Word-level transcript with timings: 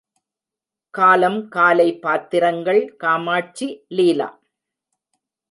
காலம் 0.93 1.37
காலை 1.49 1.87
பாத்திரங்கள் 1.99 2.81
காமாட்சி, 2.97 3.69
லீலா. 3.87 4.29